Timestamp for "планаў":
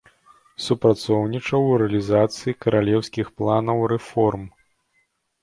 3.43-3.85